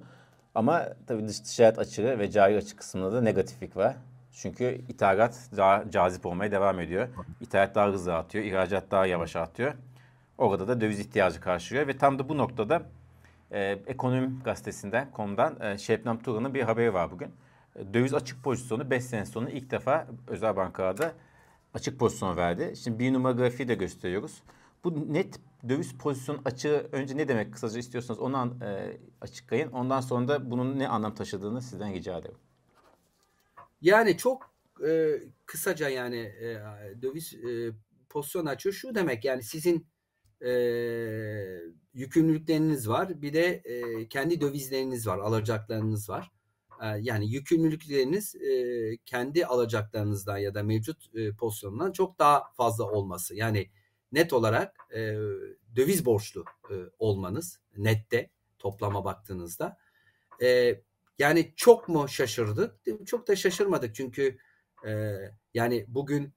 Ama 0.55 0.87
tabii 1.07 1.27
dış 1.27 1.39
ticaret 1.39 1.79
açığı 1.79 2.19
ve 2.19 2.31
cari 2.31 2.57
açık 2.57 2.77
kısmında 2.77 3.13
da 3.13 3.21
negatiflik 3.21 3.77
var. 3.77 3.95
Çünkü 4.31 4.81
ithalat 4.89 5.49
daha 5.57 5.91
cazip 5.91 6.25
olmaya 6.25 6.51
devam 6.51 6.79
ediyor. 6.79 7.07
İthalat 7.41 7.75
daha 7.75 7.87
hızlı 7.87 8.15
artıyor, 8.15 8.45
ihracat 8.45 8.91
daha 8.91 9.05
yavaş 9.05 9.35
artıyor. 9.35 9.73
Orada 10.37 10.67
da 10.67 10.81
döviz 10.81 10.99
ihtiyacı 10.99 11.41
karşılıyor 11.41 11.87
ve 11.87 11.97
tam 11.97 12.19
da 12.19 12.29
bu 12.29 12.37
noktada 12.37 12.81
e, 13.51 13.79
Ekonomi 13.87 14.43
Gazetesi'nden, 14.43 15.11
konudan 15.11 15.61
e, 15.61 15.77
Şebnem 15.77 16.19
Turan'ın 16.19 16.53
bir 16.53 16.61
haberi 16.61 16.93
var 16.93 17.11
bugün. 17.11 17.31
E, 17.75 17.93
döviz 17.93 18.13
açık 18.13 18.43
pozisyonu 18.43 18.89
5 18.89 19.03
sene 19.03 19.25
sonra 19.25 19.49
ilk 19.49 19.71
defa 19.71 20.07
özel 20.27 20.55
bankalarda 20.55 21.11
açık 21.73 21.99
pozisyon 21.99 22.37
verdi. 22.37 22.73
Şimdi 22.83 22.99
bir 22.99 23.13
numara 23.13 23.33
grafiği 23.33 23.67
de 23.67 23.75
gösteriyoruz. 23.75 24.43
Bu 24.83 25.13
net 25.13 25.39
döviz 25.69 25.97
pozisyon 25.97 26.41
açığı 26.45 26.89
önce 26.91 27.17
ne 27.17 27.27
demek 27.27 27.53
kısaca 27.53 27.79
istiyorsanız 27.79 28.19
onu 28.19 28.37
an, 28.37 28.61
e, 28.61 28.97
açıklayın. 29.21 29.71
Ondan 29.71 30.01
sonra 30.01 30.27
da 30.27 30.51
bunun 30.51 30.79
ne 30.79 30.87
anlam 30.87 31.15
taşıdığını 31.15 31.61
sizden 31.61 31.93
rica 31.93 32.17
ederim. 32.17 32.37
Yani 33.81 34.17
çok 34.17 34.53
e, 34.87 35.19
kısaca 35.45 35.89
yani 35.89 36.17
e, 36.17 36.61
döviz 37.01 37.33
e, 37.33 37.71
pozisyon 38.09 38.45
açığı 38.45 38.73
şu 38.73 38.95
demek 38.95 39.25
yani 39.25 39.43
sizin 39.43 39.87
e, 40.41 40.51
yükümlülükleriniz 41.93 42.89
var 42.89 43.21
bir 43.21 43.33
de 43.33 43.45
e, 43.45 44.07
kendi 44.07 44.41
dövizleriniz 44.41 45.07
var 45.07 45.17
alacaklarınız 45.17 46.09
var. 46.09 46.31
Yani 46.99 47.31
yükümlülükleriniz 47.31 48.35
kendi 49.05 49.45
alacaklarınızdan 49.45 50.37
ya 50.37 50.53
da 50.53 50.63
mevcut 50.63 51.11
pozisyonundan 51.37 51.91
çok 51.91 52.19
daha 52.19 52.51
fazla 52.53 52.83
olması. 52.83 53.35
Yani 53.35 53.69
net 54.11 54.33
olarak 54.33 54.75
döviz 55.75 56.05
borçlu 56.05 56.45
olmanız 56.99 57.59
nette 57.77 58.29
toplama 58.59 59.05
baktığınızda. 59.05 59.77
Yani 61.19 61.53
çok 61.55 61.89
mu 61.89 62.07
şaşırdık? 62.09 62.75
Çok 63.05 63.27
da 63.27 63.35
şaşırmadık 63.35 63.95
çünkü 63.95 64.37
yani 65.53 65.85
bugün 65.87 66.33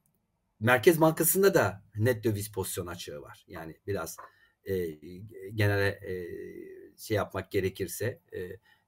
Merkez 0.61 1.01
Bankası'nda 1.01 1.55
da 1.55 1.85
net 1.97 2.25
döviz 2.25 2.53
pozisyon 2.53 2.87
açığı 2.87 3.23
var. 3.23 3.45
Yani 3.49 3.77
biraz 3.87 4.17
genele 5.55 5.89
e, 5.89 6.15
şey 6.97 7.17
yapmak 7.17 7.51
gerekirse 7.51 8.21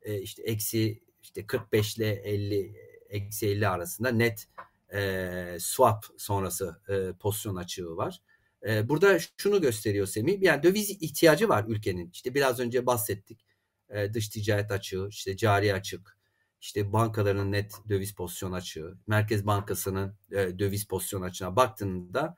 işte 0.05 0.43
eksi 0.43 1.08
işte 1.23 1.47
45 1.47 1.97
ile 1.97 2.13
50 2.13 2.75
eksi 3.09 3.47
50 3.47 3.69
arasında 3.69 4.11
net 4.11 4.49
e, 4.93 5.57
swap 5.61 6.05
sonrası 6.17 6.81
e, 6.89 7.13
pozisyon 7.21 7.57
açığı 7.57 7.97
var. 7.97 8.23
E, 8.69 8.89
burada 8.89 9.19
şunu 9.37 9.61
gösteriyor 9.61 10.07
Semih. 10.07 10.43
Yani 10.43 10.63
döviz 10.63 10.91
ihtiyacı 10.91 11.49
var 11.49 11.65
ülkenin. 11.69 12.11
İşte 12.11 12.35
biraz 12.35 12.61
önce 12.61 12.87
bahsettik. 12.87 13.45
E, 13.91 14.15
dış 14.15 14.29
ticaret 14.29 14.71
açığı, 14.71 15.07
işte 15.11 15.37
cari 15.37 15.75
açık, 15.75 16.19
işte 16.61 16.93
bankaların 16.93 17.53
net 17.53 17.73
döviz 17.89 18.15
pozisyon 18.15 18.53
açığı, 18.53 18.99
Merkez 19.07 19.47
Bankası'nın 19.47 20.15
e, 20.33 20.59
döviz 20.59 20.87
pozisyon 20.87 21.23
açığına 21.23 21.57
baktığında 21.57 22.37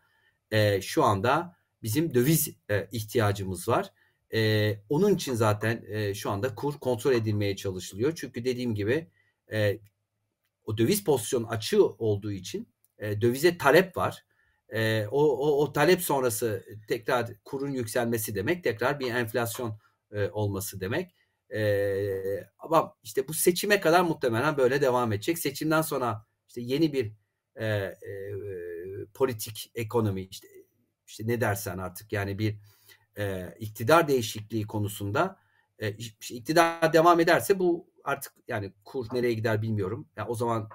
e, 0.50 0.80
şu 0.80 1.04
anda 1.04 1.56
bizim 1.82 2.14
döviz 2.14 2.48
e, 2.70 2.88
ihtiyacımız 2.92 3.68
var. 3.68 3.92
E, 4.34 4.72
onun 4.88 5.14
için 5.14 5.34
zaten 5.34 5.84
e, 5.88 6.14
şu 6.14 6.30
anda 6.30 6.54
kur 6.54 6.74
kontrol 6.78 7.12
edilmeye 7.12 7.56
çalışılıyor. 7.56 8.12
Çünkü 8.16 8.44
dediğim 8.44 8.74
gibi 8.74 9.08
e, 9.52 9.78
o 10.64 10.78
döviz 10.78 11.04
pozisyon 11.04 11.44
açığı 11.44 11.86
olduğu 11.86 12.32
için 12.32 12.68
e, 12.98 13.20
dövize 13.20 13.58
talep 13.58 13.96
var. 13.96 14.24
E, 14.68 15.06
o, 15.06 15.22
o, 15.22 15.62
o 15.62 15.72
talep 15.72 16.00
sonrası 16.02 16.64
tekrar 16.88 17.30
kurun 17.44 17.70
yükselmesi 17.70 18.34
demek, 18.34 18.64
tekrar 18.64 19.00
bir 19.00 19.14
enflasyon 19.14 19.78
e, 20.12 20.28
olması 20.28 20.80
demek. 20.80 21.14
E, 21.54 22.46
ama 22.58 22.96
işte 23.02 23.28
bu 23.28 23.34
seçime 23.34 23.80
kadar 23.80 24.00
muhtemelen 24.00 24.56
böyle 24.56 24.80
devam 24.80 25.12
edecek. 25.12 25.38
Seçimden 25.38 25.82
sonra 25.82 26.26
işte 26.48 26.60
yeni 26.60 26.92
bir 26.92 27.12
e, 27.56 27.66
e, 27.66 27.96
politik 29.14 29.70
ekonomi 29.74 30.22
işte 30.22 30.48
işte 31.06 31.26
ne 31.26 31.40
dersen 31.40 31.78
artık 31.78 32.12
yani 32.12 32.38
bir 32.38 32.56
e, 33.20 33.54
iktidar 33.58 34.08
değişikliği 34.08 34.66
konusunda 34.66 35.36
e, 35.78 35.90
iktidar 36.30 36.92
devam 36.92 37.20
ederse 37.20 37.58
bu 37.58 37.86
artık 38.04 38.32
yani 38.48 38.72
kur 38.84 39.06
nereye 39.12 39.34
gider 39.34 39.62
bilmiyorum. 39.62 40.08
Yani 40.16 40.28
o 40.28 40.34
zaman 40.34 40.68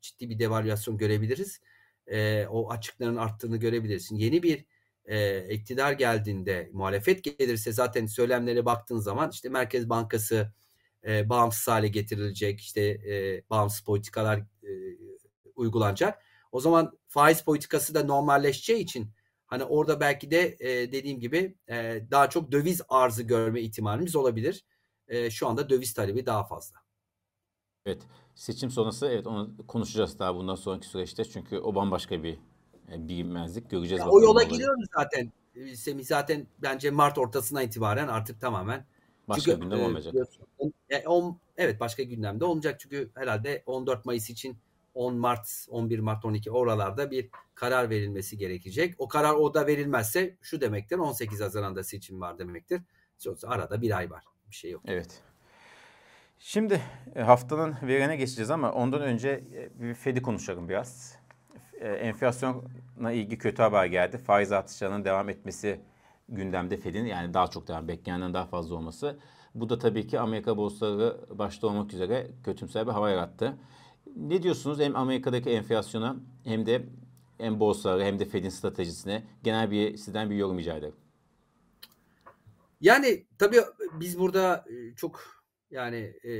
ciddi 0.00 0.30
bir 0.30 0.38
devalüasyon 0.38 0.98
görebiliriz. 0.98 1.60
E, 2.06 2.46
o 2.46 2.70
açıkların 2.70 3.16
arttığını 3.16 3.56
görebilirsin. 3.56 4.16
Yeni 4.16 4.42
bir 4.42 4.64
e, 5.04 5.48
iktidar 5.54 5.92
geldiğinde 5.92 6.70
muhalefet 6.72 7.24
gelirse 7.24 7.72
zaten 7.72 8.06
söylemlere 8.06 8.64
baktığın 8.64 8.98
zaman 8.98 9.30
işte 9.30 9.48
Merkez 9.48 9.88
Bankası 9.88 10.52
e, 11.06 11.28
bağımsız 11.28 11.68
hale 11.68 11.88
getirilecek 11.88 12.60
işte 12.60 12.82
e, 12.82 13.42
bağımsız 13.50 13.80
politikalar 13.80 14.38
e, 14.38 14.70
uygulanacak. 15.56 16.22
O 16.52 16.60
zaman 16.60 16.98
faiz 17.08 17.42
politikası 17.42 17.94
da 17.94 18.04
normalleşeceği 18.04 18.82
için 18.82 19.10
hani 19.54 19.64
orada 19.64 20.00
belki 20.00 20.30
de 20.30 20.56
e, 20.60 20.92
dediğim 20.92 21.20
gibi 21.20 21.54
e, 21.68 22.02
daha 22.10 22.30
çok 22.30 22.52
döviz 22.52 22.82
arzı 22.88 23.22
görme 23.22 23.60
ihtimalimiz 23.60 24.16
olabilir. 24.16 24.64
E, 25.08 25.30
şu 25.30 25.48
anda 25.48 25.68
döviz 25.68 25.94
talebi 25.94 26.26
daha 26.26 26.44
fazla. 26.44 26.78
Evet. 27.86 28.02
Seçim 28.34 28.70
sonrası 28.70 29.06
evet 29.06 29.26
onu 29.26 29.56
konuşacağız 29.66 30.18
daha 30.18 30.34
bundan 30.34 30.54
sonraki 30.54 30.86
süreçte. 30.86 31.24
Çünkü 31.24 31.58
o 31.58 31.74
bambaşka 31.74 32.22
bir 32.22 32.38
e, 32.92 33.08
bilinmezlik 33.08 33.70
göreceğiz. 33.70 34.00
Ya 34.00 34.10
o 34.10 34.20
yola 34.20 34.42
giriyoruz 34.42 34.86
zaten. 34.96 35.32
E, 35.54 35.76
Semih 35.76 36.04
zaten 36.04 36.46
bence 36.58 36.90
Mart 36.90 37.18
ortasına 37.18 37.62
itibaren 37.62 38.08
artık 38.08 38.40
tamamen 38.40 38.86
Başka 39.28 39.52
çünkü, 39.52 39.60
gündem 39.60 39.80
e, 39.80 39.84
olmayacak. 39.84 40.14
E, 40.90 41.08
on, 41.08 41.38
evet 41.56 41.80
başka 41.80 42.02
gündemde 42.02 42.44
olmayacak 42.44 42.80
çünkü 42.80 43.10
herhalde 43.14 43.62
14 43.66 44.04
Mayıs 44.04 44.30
için 44.30 44.58
10 44.94 45.14
Mart, 45.14 45.66
11 45.68 45.98
Mart, 45.98 46.24
12 46.24 46.50
oralarda 46.50 47.10
bir 47.10 47.30
karar 47.54 47.90
verilmesi 47.90 48.38
gerekecek. 48.38 48.94
O 48.98 49.08
karar 49.08 49.34
orada 49.34 49.66
verilmezse 49.66 50.36
şu 50.42 50.60
demektir 50.60 50.96
18 50.98 51.40
Haziran'da 51.40 51.84
seçim 51.84 52.20
var 52.20 52.38
demektir. 52.38 52.82
Yoksa 53.24 53.48
arada 53.48 53.82
bir 53.82 53.96
ay 53.96 54.10
var. 54.10 54.24
Bir 54.50 54.54
şey 54.54 54.70
yok. 54.70 54.82
Evet. 54.86 55.22
Şimdi 56.38 56.80
haftanın 57.26 57.76
verene 57.82 58.16
geçeceğiz 58.16 58.50
ama 58.50 58.72
ondan 58.72 59.02
önce 59.02 59.44
bir 59.74 59.94
Fed'i 59.94 60.22
konuşalım 60.22 60.68
biraz. 60.68 61.18
Enflasyona 61.80 63.12
ilgi 63.12 63.38
kötü 63.38 63.62
haber 63.62 63.86
geldi. 63.86 64.18
Faiz 64.18 64.52
artışlarının 64.52 65.04
devam 65.04 65.28
etmesi 65.28 65.80
gündemde 66.28 66.76
Fed'in 66.76 67.04
yani 67.04 67.34
daha 67.34 67.46
çok 67.46 67.68
devam 67.68 67.88
beklenenden 67.88 68.34
daha 68.34 68.46
fazla 68.46 68.74
olması. 68.74 69.18
Bu 69.54 69.68
da 69.68 69.78
tabii 69.78 70.06
ki 70.06 70.20
Amerika 70.20 70.56
borsaları 70.56 71.38
başta 71.38 71.66
olmak 71.66 71.92
üzere 71.92 72.30
kötümser 72.44 72.86
bir 72.86 72.92
hava 72.92 73.10
yarattı. 73.10 73.56
Ne 74.16 74.42
diyorsunuz 74.42 74.80
hem 74.80 74.96
Amerika'daki 74.96 75.50
enflasyona 75.50 76.16
hem 76.44 76.66
de 76.66 76.84
hem 77.38 77.60
borsaları 77.60 78.04
hem 78.04 78.18
de 78.18 78.24
Fed'in 78.24 78.48
stratejisine 78.48 79.24
genel 79.42 79.70
bir 79.70 79.96
sizden 79.96 80.30
bir 80.30 80.36
yorum 80.36 80.58
rica 80.58 80.76
ederim. 80.76 80.94
Yani 82.80 83.26
tabii 83.38 83.60
biz 84.00 84.18
burada 84.18 84.64
e, 84.70 84.94
çok 84.94 85.44
yani 85.70 85.96
e, 86.24 86.32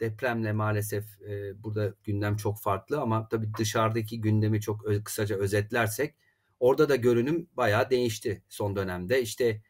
depremle 0.00 0.52
maalesef 0.52 1.22
e, 1.22 1.62
burada 1.62 1.94
gündem 2.04 2.36
çok 2.36 2.60
farklı 2.60 3.00
ama 3.00 3.28
tabii 3.28 3.54
dışarıdaki 3.58 4.20
gündemi 4.20 4.60
çok 4.60 5.04
kısaca 5.04 5.36
özetlersek 5.36 6.14
orada 6.60 6.88
da 6.88 6.96
görünüm 6.96 7.48
bayağı 7.56 7.90
değişti 7.90 8.42
son 8.48 8.76
dönemde. 8.76 9.22
İşte 9.22 9.62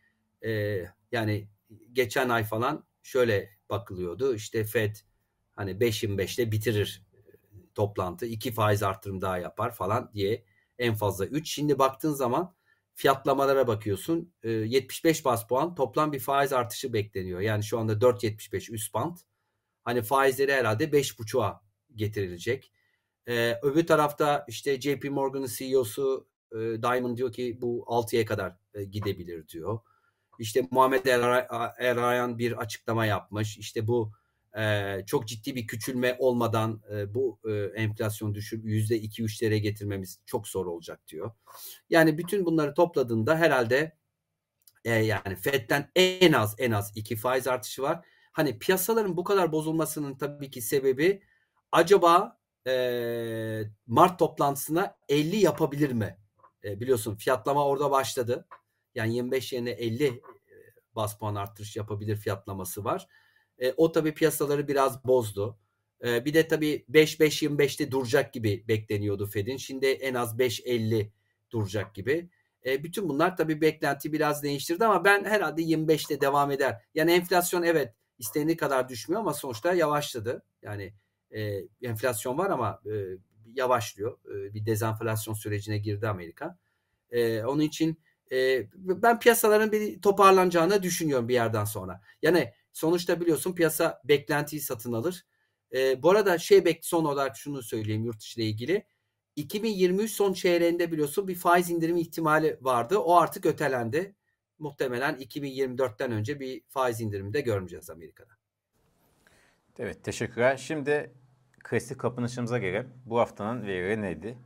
e, 0.44 0.82
yani 1.12 1.48
geçen 1.92 2.28
ay 2.28 2.44
falan 2.44 2.84
şöyle 3.02 3.50
bakılıyordu. 3.70 4.34
İşte 4.34 4.64
Fed 4.64 4.96
hani 5.56 5.70
5.25'te 5.70 6.52
bitirir 6.52 7.07
toplantı. 7.78 8.26
iki 8.26 8.52
faiz 8.52 8.82
artırım 8.82 9.20
daha 9.20 9.38
yapar 9.38 9.74
falan 9.74 10.10
diye 10.14 10.44
en 10.78 10.94
fazla 10.94 11.26
3. 11.26 11.50
Şimdi 11.50 11.78
baktığın 11.78 12.12
zaman 12.12 12.54
fiyatlamalara 12.94 13.66
bakıyorsun. 13.66 14.32
75 14.44 15.24
bas 15.24 15.46
puan 15.46 15.74
toplam 15.74 16.12
bir 16.12 16.20
faiz 16.20 16.52
artışı 16.52 16.92
bekleniyor. 16.92 17.40
Yani 17.40 17.64
şu 17.64 17.78
anda 17.78 17.92
4.75 17.92 18.72
üst 18.72 18.94
band. 18.94 19.16
Hani 19.84 20.02
faizleri 20.02 20.52
herhalde 20.52 20.84
5.5'a 20.84 21.62
getirilecek. 21.94 22.72
Ee, 23.28 23.58
öbür 23.62 23.86
tarafta 23.86 24.44
işte 24.48 24.80
JP 24.80 25.04
Morgan'ın 25.10 25.48
CEO'su 25.58 26.28
e, 26.52 26.56
Diamond 26.56 27.16
diyor 27.16 27.32
ki 27.32 27.58
bu 27.60 27.84
6'ya 27.88 28.24
kadar 28.24 28.56
e, 28.74 28.84
gidebilir 28.84 29.48
diyor. 29.48 29.78
İşte 30.38 30.68
Muhammed 30.70 31.06
Erayan 31.78 32.38
bir 32.38 32.52
açıklama 32.52 33.06
yapmış. 33.06 33.58
İşte 33.58 33.86
bu 33.86 34.12
e, 34.58 34.96
çok 35.06 35.28
ciddi 35.28 35.54
bir 35.54 35.66
küçülme 35.66 36.16
olmadan 36.18 36.82
e, 36.92 37.14
bu 37.14 37.40
e, 37.48 37.52
enflasyon 37.82 38.34
düşür 38.34 38.64
yüzde 38.64 38.96
iki 38.96 39.22
üçlere 39.22 39.58
getirmemiz 39.58 40.20
çok 40.26 40.48
zor 40.48 40.66
olacak 40.66 41.00
diyor. 41.08 41.30
Yani 41.90 42.18
bütün 42.18 42.46
bunları 42.46 42.74
topladığında 42.74 43.36
herhalde 43.36 43.96
e, 44.84 44.90
yani 44.90 45.36
Fed'den 45.36 45.90
en 45.96 46.32
az 46.32 46.54
en 46.58 46.70
az 46.70 46.92
iki 46.94 47.16
faiz 47.16 47.46
artışı 47.46 47.82
var. 47.82 48.06
Hani 48.32 48.58
piyasaların 48.58 49.16
bu 49.16 49.24
kadar 49.24 49.52
bozulmasının 49.52 50.18
tabii 50.18 50.50
ki 50.50 50.62
sebebi 50.62 51.22
acaba 51.72 52.38
e, 52.66 53.62
Mart 53.86 54.18
toplantısına 54.18 54.96
50 55.08 55.36
yapabilir 55.36 55.92
mi? 55.92 56.18
E, 56.64 56.80
biliyorsun 56.80 57.16
fiyatlama 57.16 57.66
orada 57.66 57.90
başladı. 57.90 58.46
Yani 58.94 59.14
25 59.14 59.52
yerine 59.52 59.70
50 59.70 60.04
e, 60.04 60.20
bas 60.92 61.18
puan 61.18 61.34
artırış 61.34 61.76
yapabilir 61.76 62.16
fiyatlaması 62.16 62.84
var. 62.84 63.08
E, 63.58 63.72
o 63.76 63.92
tabii 63.92 64.14
piyasaları 64.14 64.68
biraz 64.68 65.04
bozdu. 65.04 65.58
E, 66.04 66.24
bir 66.24 66.34
de 66.34 66.48
tabii 66.48 66.84
5-5-25'te 66.90 67.90
duracak 67.90 68.32
gibi 68.32 68.64
bekleniyordu 68.68 69.26
Fed'in. 69.26 69.56
Şimdi 69.56 69.86
en 69.86 70.14
az 70.14 70.38
5-50 70.38 71.10
duracak 71.50 71.94
gibi. 71.94 72.30
E, 72.66 72.84
bütün 72.84 73.08
bunlar 73.08 73.36
tabii 73.36 73.60
beklenti 73.60 74.12
biraz 74.12 74.42
değiştirdi 74.42 74.84
ama 74.84 75.04
ben 75.04 75.24
herhalde 75.24 75.62
25'te 75.62 76.20
devam 76.20 76.50
eder. 76.50 76.82
Yani 76.94 77.12
enflasyon 77.12 77.62
evet 77.62 77.94
istendiği 78.18 78.56
kadar 78.56 78.88
düşmüyor 78.88 79.20
ama 79.20 79.34
sonuçta 79.34 79.74
yavaşladı. 79.74 80.42
Yani 80.62 80.94
e, 81.30 81.64
enflasyon 81.82 82.38
var 82.38 82.50
ama 82.50 82.82
e, 82.86 82.92
yavaşlıyor. 83.54 84.18
E, 84.26 84.54
bir 84.54 84.66
dezenflasyon 84.66 85.34
sürecine 85.34 85.78
girdi 85.78 86.08
Amerika. 86.08 86.58
E, 87.10 87.44
onun 87.44 87.62
için 87.62 88.00
e, 88.32 88.66
ben 88.74 89.20
piyasaların 89.20 89.72
bir 89.72 90.02
toparlanacağını 90.02 90.82
düşünüyorum 90.82 91.28
bir 91.28 91.34
yerden 91.34 91.64
sonra. 91.64 92.00
Yani 92.22 92.52
sonuçta 92.78 93.20
biliyorsun 93.20 93.54
piyasa 93.54 94.00
beklentiyi 94.04 94.62
satın 94.62 94.92
alır. 94.92 95.26
E, 95.74 96.02
bu 96.02 96.10
arada 96.10 96.38
şey 96.38 96.64
bek 96.64 96.84
son 96.84 97.04
olarak 97.04 97.36
şunu 97.36 97.62
söyleyeyim 97.62 98.04
yurt 98.04 98.20
dışı 98.20 98.40
ile 98.40 98.48
ilgili. 98.48 98.86
2023 99.36 100.10
son 100.10 100.32
çeyreğinde 100.32 100.92
biliyorsun 100.92 101.28
bir 101.28 101.34
faiz 101.34 101.70
indirimi 101.70 102.00
ihtimali 102.00 102.58
vardı. 102.60 102.98
O 102.98 103.16
artık 103.16 103.46
ötelendi. 103.46 104.14
Muhtemelen 104.58 105.14
2024'ten 105.14 106.12
önce 106.12 106.40
bir 106.40 106.62
faiz 106.68 107.00
indirimi 107.00 107.32
de 107.32 107.40
görmeyeceğiz 107.40 107.90
Amerika'da. 107.90 108.32
Evet 109.78 110.04
teşekkürler. 110.04 110.56
Şimdi 110.56 111.10
klasik 111.64 111.98
kapanışımıza 111.98 112.58
gelelim. 112.58 112.88
Bu 113.06 113.18
haftanın 113.18 113.66
verileri 113.66 114.02
neydi? 114.02 114.38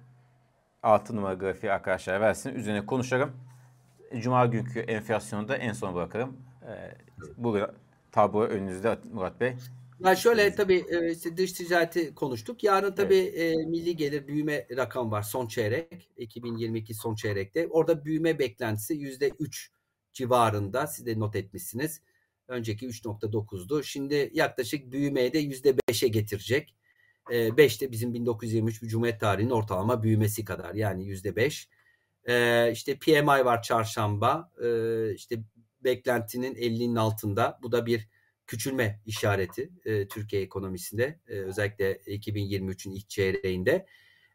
6 0.83 1.17
numara 1.17 1.35
grafiği 1.35 1.73
arkadaşlar 1.73 2.21
versin. 2.21 2.55
Üzerine 2.55 2.87
konuşalım. 2.87 3.37
Cuma 4.19 4.47
günkü 4.47 4.81
enflasyonu 4.81 5.49
da 5.49 5.57
en 5.57 5.73
son 5.73 5.95
bırakalım. 5.95 6.37
Ee, 6.67 6.95
bugün 7.37 7.65
tablo 8.13 8.43
önünüzde 8.43 8.99
Murat 9.13 9.41
Bey. 9.41 9.55
Ya 10.05 10.17
şöyle 10.17 10.55
tabii 10.55 10.85
e, 10.91 11.13
işte 11.13 11.37
dış 11.37 11.53
ticareti 11.53 12.15
konuştuk. 12.15 12.65
Yarın 12.65 12.95
tabii 12.95 13.33
evet. 13.37 13.59
e, 13.59 13.67
milli 13.67 13.97
gelir 13.97 14.27
büyüme 14.27 14.67
rakam 14.77 15.11
var 15.11 15.23
son 15.23 15.47
çeyrek. 15.47 16.11
2022 16.17 16.95
son 16.95 17.15
çeyrekte. 17.15 17.67
Orada 17.67 18.05
büyüme 18.05 18.39
beklentisi 18.39 18.95
%3 18.95 19.69
civarında. 20.13 20.87
Siz 20.87 21.07
de 21.07 21.21
not 21.21 21.37
etmişsiniz. 21.37 22.01
Önceki 22.49 22.87
3.9'du. 22.87 23.83
Şimdi 23.83 24.31
yaklaşık 24.35 24.93
büyümeye 24.93 25.33
de 25.33 25.43
%5'e 25.43 26.09
getirecek. 26.09 26.75
5 27.31 27.77
e, 27.77 27.81
de 27.81 27.91
bizim 27.91 28.15
1923 28.15 28.81
Cumhuriyet 28.81 29.21
tarihinin 29.21 29.51
ortalama 29.51 30.03
büyümesi 30.03 30.45
kadar. 30.45 30.75
Yani 30.75 31.05
%5. 31.05 31.69
E, 32.29 32.73
işte 32.73 32.99
PMI 32.99 33.45
var 33.45 33.63
çarşamba. 33.63 34.51
E, 34.65 34.69
işte 35.15 35.37
beklentinin 35.85 36.55
50'nin 36.55 36.97
altında. 36.97 37.59
Bu 37.63 37.73
da 37.73 37.87
bir 37.87 38.09
küçülme 38.47 39.01
işareti 39.07 39.71
e, 39.85 40.09
Türkiye 40.09 40.43
ekonomisinde 40.43 41.21
e, 41.29 41.33
özellikle 41.33 41.93
2023'ün 41.93 42.93
ilk 42.93 43.09
çeyreğinde. 43.09 43.87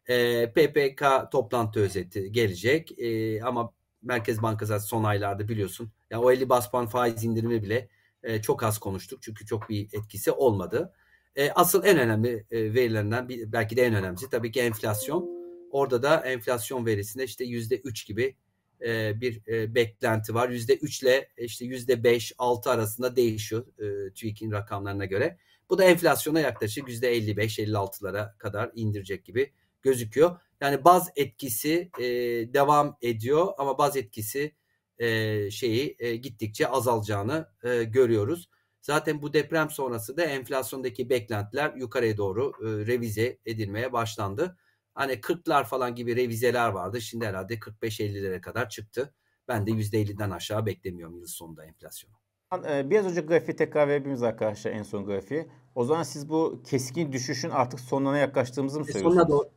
E, 0.08 0.46
PPK 0.52 1.04
toplantı 1.32 1.80
özeti 1.80 2.32
gelecek 2.32 2.98
e, 2.98 3.42
ama 3.42 3.72
Merkez 4.02 4.42
Bankası 4.42 4.80
son 4.80 5.04
aylarda 5.04 5.48
biliyorsun 5.48 5.92
yani 6.10 6.24
o 6.24 6.32
50 6.32 6.48
bas 6.48 6.70
puan 6.70 6.86
faiz 6.86 7.24
indirimi 7.24 7.62
bile 7.62 7.88
e, 8.22 8.42
çok 8.42 8.62
az 8.62 8.78
konuştuk 8.78 9.22
çünkü 9.22 9.46
çok 9.46 9.68
bir 9.68 9.88
etkisi 9.92 10.30
olmadı. 10.30 10.92
E, 11.36 11.50
asıl 11.50 11.84
en 11.84 11.98
önemli 11.98 12.46
e, 12.50 12.74
verilerinden 12.74 13.28
belki 13.28 13.76
de 13.76 13.82
en 13.82 13.94
önemlisi 13.94 14.30
tabii 14.30 14.52
ki 14.52 14.60
enflasyon. 14.60 15.38
Orada 15.70 16.02
da 16.02 16.20
enflasyon 16.20 16.86
verisinde 16.86 17.24
işte 17.24 17.44
yüzde 17.44 17.76
üç 17.76 18.06
gibi 18.06 18.36
e, 18.86 19.20
bir 19.20 19.42
e, 19.48 19.74
beklenti 19.74 20.34
var. 20.34 20.48
Yüzde 20.48 20.76
üç 20.76 21.02
ile 21.02 21.28
işte 21.36 21.64
yüzde 21.64 22.04
beş 22.04 22.32
altı 22.38 22.70
arasında 22.70 23.16
değişiyor 23.16 23.66
e, 23.78 24.12
TÜİK'in 24.12 24.52
rakamlarına 24.52 25.04
göre. 25.04 25.38
Bu 25.70 25.78
da 25.78 25.84
enflasyona 25.84 26.40
yaklaşık 26.40 26.88
yüzde 26.88 27.08
elli 27.08 27.36
beş 27.36 27.58
elli 27.58 27.76
altılara 27.76 28.34
kadar 28.38 28.70
indirecek 28.74 29.24
gibi 29.24 29.52
gözüküyor. 29.82 30.40
Yani 30.60 30.84
baz 30.84 31.08
etkisi 31.16 31.90
e, 31.98 32.04
devam 32.54 32.96
ediyor 33.02 33.48
ama 33.58 33.78
baz 33.78 33.96
etkisi 33.96 34.54
e, 34.98 35.50
şeyi 35.50 35.96
e, 35.98 36.16
gittikçe 36.16 36.68
azalacağını 36.68 37.48
e, 37.64 37.84
görüyoruz. 37.84 38.48
Zaten 38.80 39.22
bu 39.22 39.32
deprem 39.32 39.70
sonrası 39.70 40.16
da 40.16 40.24
enflasyondaki 40.24 41.10
beklentiler 41.10 41.74
yukarıya 41.74 42.16
doğru 42.16 42.52
e, 42.60 42.86
revize 42.86 43.38
edilmeye 43.46 43.92
başlandı. 43.92 44.56
Hani 44.98 45.12
40'lar 45.12 45.64
falan 45.64 45.94
gibi 45.94 46.16
revizeler 46.16 46.68
vardı. 46.68 47.00
Şimdi 47.00 47.26
herhalde 47.26 47.54
45-50'lere 47.54 48.40
kadar 48.40 48.68
çıktı. 48.68 49.14
Ben 49.48 49.66
de 49.66 49.70
%50'den 49.70 50.30
aşağı 50.30 50.66
beklemiyorum 50.66 51.18
yıl 51.18 51.26
sonunda 51.26 51.64
enflasyonu. 51.64 52.14
E, 52.68 52.90
biraz 52.90 53.06
önce 53.06 53.20
grafiği 53.20 53.56
tekrar 53.56 53.88
verebiliriz 53.88 54.22
arkadaşlar 54.22 54.70
en 54.70 54.82
son 54.82 55.06
grafiği. 55.06 55.48
O 55.74 55.84
zaman 55.84 56.02
siz 56.02 56.28
bu 56.28 56.62
keskin 56.66 57.12
düşüşün 57.12 57.50
artık 57.50 57.80
sonuna 57.80 58.18
yaklaştığımızı 58.18 58.80
mı 58.80 58.86
e, 58.88 58.92
söylüyorsunuz? 58.92 59.22
Sonuna 59.22 59.38
doğru. 59.38 59.48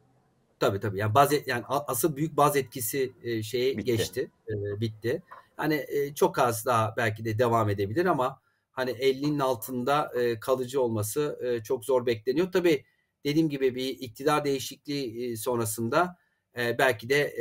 Tabii 0.60 0.80
tabii. 0.80 0.98
Yani 0.98 1.14
baz 1.14 1.32
yani 1.46 1.64
asıl 1.68 2.16
büyük 2.16 2.38
baz 2.38 2.56
etkisi 2.56 3.12
e, 3.24 3.44
şeye 3.44 3.78
bitti. 3.78 3.86
geçti, 3.86 4.32
e, 4.50 4.80
bitti. 4.80 5.24
Hani 5.58 5.86
e, 5.88 6.14
çok 6.16 6.40
az 6.40 6.66
daha 6.66 6.94
belki 6.98 7.26
de 7.26 7.38
devam 7.38 7.70
edebilir 7.70 8.06
ama 8.06 8.42
hani 8.72 8.92
50'nin 8.92 9.40
altında 9.40 10.12
e, 10.16 10.40
kalıcı 10.40 10.82
olması 10.82 11.40
e, 11.44 11.64
çok 11.64 11.86
zor 11.86 12.06
bekleniyor. 12.06 12.52
Tabii 12.52 12.84
dediğim 13.26 13.50
gibi 13.50 13.76
bir 13.76 13.90
iktidar 13.90 14.46
değişikliği 14.46 15.38
sonrasında 15.38 16.18
belki 16.58 17.10
de 17.10 17.34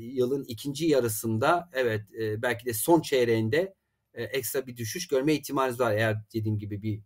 yılın 0.00 0.44
ikinci 0.44 0.86
yarısında 0.86 1.70
evet 1.72 2.02
belki 2.18 2.66
de 2.66 2.72
son 2.72 3.00
çeyreğinde 3.00 3.74
ekstra 4.14 4.66
bir 4.66 4.76
düşüş 4.76 5.08
görme 5.08 5.34
ihtimaliniz 5.34 5.80
var. 5.80 5.92
Eğer 5.92 6.16
dediğim 6.34 6.58
gibi 6.58 6.82
bir 6.82 7.00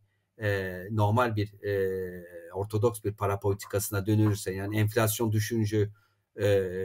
normal 0.90 1.36
bir 1.36 1.54
ortodoks 2.54 3.04
bir 3.04 3.14
para 3.14 3.40
politikasına 3.40 4.06
dönülürse 4.06 4.54
yani 4.54 4.78
enflasyon 4.78 5.32
düşüncü 5.32 5.92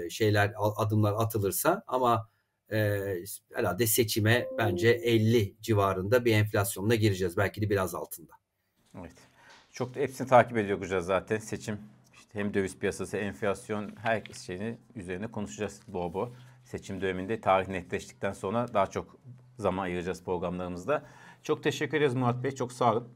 şeyler 0.10 0.54
adımlar 0.58 1.14
atılırsa 1.18 1.84
ama 1.88 2.30
e, 2.72 3.00
herhalde 3.54 3.88
seçime 3.88 4.48
bence 4.58 4.90
50 4.90 5.56
civarında 5.62 6.26
bir 6.26 6.34
enflasyonla 6.34 6.96
gireceğiz. 6.96 7.38
Belki 7.38 7.62
de 7.62 7.70
biraz 7.70 7.96
altında. 7.96 8.32
Evet. 9.00 9.12
Çok 9.76 9.96
da 9.96 10.00
hepsini 10.00 10.28
takip 10.28 10.58
ediyor 10.58 10.78
olacağız 10.78 11.06
zaten. 11.06 11.38
Seçim 11.38 11.80
işte 12.14 12.40
hem 12.40 12.54
döviz 12.54 12.80
piyasası, 12.80 13.18
enflasyon 13.18 13.96
her 13.96 14.24
şeyini 14.46 14.78
üzerine 14.96 15.28
konuşacağız 15.28 15.82
bol 15.88 16.14
bol. 16.14 16.30
Seçim 16.64 17.02
döneminde 17.02 17.42
tarih 17.42 17.68
netleştikten 17.68 18.34
sonra 18.34 18.74
daha 18.74 18.88
çok 18.88 19.18
zaman 19.58 19.84
ayıracağız 19.84 20.24
programlarımızda. 20.24 21.06
Çok 21.44 21.64
teşekkür 21.64 21.98
ederiz 21.98 22.14
Murat 22.14 22.44
Bey. 22.44 22.52
Çok 22.52 22.72
sağ 22.72 22.92
olun. 22.92 23.10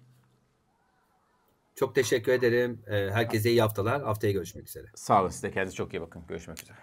Çok 1.76 1.96
teşekkür 1.96 2.32
ederim. 2.32 2.82
Herkese 2.88 3.50
iyi 3.50 3.62
haftalar. 3.62 4.04
Haftaya 4.04 4.34
görüşmek 4.34 4.68
üzere. 4.68 4.88
Sağ 4.96 5.22
olun. 5.22 5.30
Siz 5.30 5.44
de 5.44 5.52
kendinize 5.52 5.76
çok 5.76 5.94
iyi 5.94 6.02
bakın. 6.02 6.24
Görüşmek 6.28 6.64
üzere. 6.64 6.78